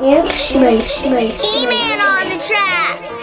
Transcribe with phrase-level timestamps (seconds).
[0.00, 1.32] Milk, milk, milk, milk.
[1.32, 3.19] He-Man on the track.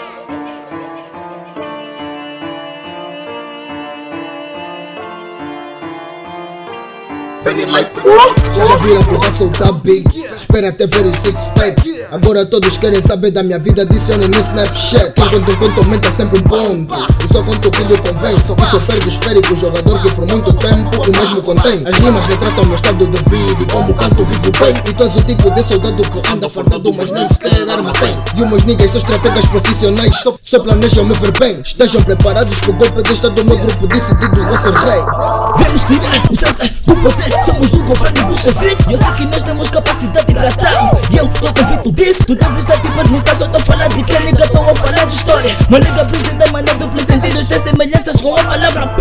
[8.53, 10.05] Já já viram que o hustle tá big.
[10.35, 11.93] Esperem até ver os six packs.
[12.11, 15.13] Agora todos querem saber da minha vida Adicionem no Snapchat.
[15.13, 16.93] Quem conta um conto aumenta sempre um ponto.
[17.23, 18.35] E só conto o que lhe convém.
[18.35, 21.83] Isso perde esférico Jogador que por muito tempo o mesmo contém.
[21.87, 24.75] As rimas retratam o meu estado de vida E como canto vivo bem.
[24.85, 28.13] E tu és o tipo de soldado que anda fardado Mas nem sequer arma tem.
[28.35, 30.17] E umas niggas são estrategas profissionais.
[30.17, 31.61] Só, só planejam me ver bem.
[31.61, 36.35] Estejam preparados pro golpe de estado Meu grupo decidido a ser rei Vamos tirar o
[36.35, 37.31] cessa do poder.
[37.45, 40.99] Somos do governo do chefe eu sei que nós temos capacidade para tal.
[41.11, 42.25] E eu tô convicto disso.
[42.25, 45.13] Tu deves estar te perguntar Só tô a falar de nigga Tô a falar de
[45.13, 45.55] história.
[45.69, 48.95] Nigga brisa da maneira duplos sentidos Tem semelhanças com a palavra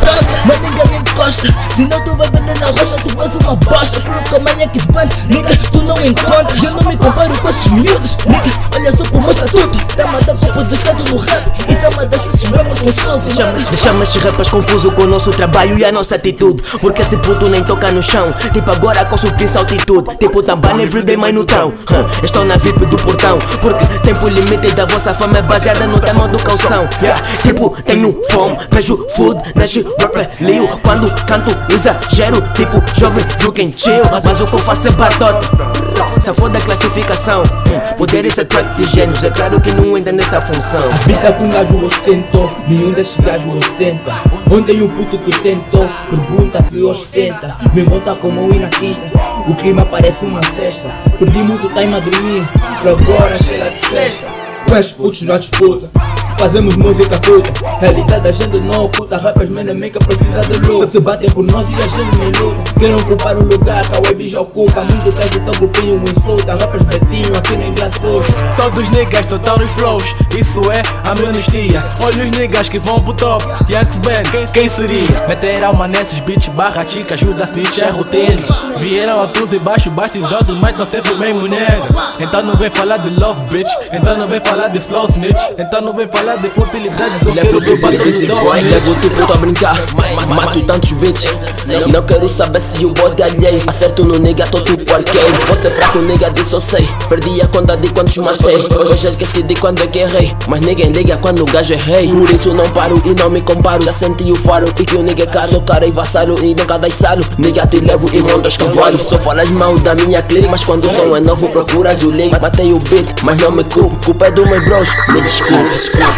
[0.44, 1.48] Uma nigga me encosta.
[1.74, 2.96] Se não tu vai bater na rocha.
[2.96, 4.00] Tu és uma bosta.
[4.00, 6.62] Porque amanhã que se bate Nigga tu não encontras.
[6.62, 8.16] Eu não me comparo com esses miúdos.
[8.26, 9.78] Nigga olha só pro mostra tudo.
[9.94, 11.65] Tá-me a dar culpa do estado no rap
[12.06, 15.78] Tá-me a deixar esses ramos confusos Deixamos, deixamos esses rappers confusos com o nosso trabalho
[15.78, 16.62] e a nossa atitude.
[16.80, 18.32] Porque esse puto nem toca no chão.
[18.52, 20.16] Tipo agora com suplício altitude.
[20.16, 22.24] Tipo também everyday mais no tão huh.
[22.24, 23.38] Estou na VIP do portão.
[23.60, 26.88] Porque tempo limite da vossa fama é baseada no tema do calção.
[27.02, 27.22] Yeah.
[27.42, 32.42] Tipo tenho fome, vejo food Neste rapper lio Quando canto exagero.
[32.54, 34.04] Tipo jovem, joguem chill.
[34.24, 35.48] Mas o que eu faço é batote
[36.16, 37.96] Essa foda classificação hum.
[37.96, 41.84] Poder ser track de gênios É claro que não entra nessa função Vida um gajo
[41.84, 44.12] ostentou, nenhum desses gajos ostenta.
[44.50, 47.56] Ontem um puto que tentou, pergunta se ostenta.
[47.74, 49.00] Me conta como ir na quinta,
[49.46, 50.88] o clima parece uma festa.
[51.18, 52.44] Perdi muito time a dormir,
[52.82, 54.26] pra agora chega de festa.
[54.68, 55.90] Com esses putos na disputa.
[56.38, 61.30] Fazemos música puta, realidade da gente não oculta Rappers menemica precisa de luta Se batem
[61.30, 64.40] por nós e a gente nem luta Querem ocupar o lugar que a web já
[64.40, 69.70] ocupa Muito tempo teu grupinho insulta Rappers betinho aqui nem graçoso Todos niggas tão nos
[69.70, 70.04] flows,
[70.36, 71.82] isso é amnistia.
[72.02, 75.06] Olha os niggas que vão pro top, Yanks Band, quem, quem seria?
[75.28, 78.42] Meter alma nesses beats, barra chica, ajuda a snitch, é roteiro.
[78.78, 81.80] Vieram altos e baixos, batizados, mas não sempre bem mulher.
[82.18, 83.70] Então não vem falar de love, bitch.
[83.92, 85.40] Então não vem falar de slow snitch.
[85.58, 89.76] Então não vem falar de futilidades, eu Levo quero boy, levo tipo a brincar.
[89.94, 91.30] Ma- Mato tantos bitches
[91.92, 93.62] Não quero saber se o bode é alheio.
[93.66, 96.88] Acerto no nigga, tô tipo arqueiro Você é fraco, nigga, disso eu sei.
[97.08, 100.34] Perdi a conta de quantos matei Hoje já esqueci de quando é que errei.
[100.48, 102.08] Mas ninguém liga quando o gajo é rei.
[102.08, 103.82] Por isso não paro e não me comparo.
[103.84, 105.50] Já senti o faro e que o nigga é caro.
[105.52, 107.24] Sou cara e vassalo e nunca dai salo.
[107.38, 109.00] Nigga, te levo e monto os cavalos.
[109.02, 110.48] Só falas mal da minha clique.
[110.48, 112.32] Mas quando o som é novo procuras o link.
[112.40, 113.96] Matei o beat, mas não me culpo.
[114.04, 116.15] Culpa é do meu bros, me desculpe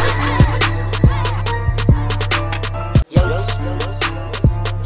[3.11, 3.39] Young, young,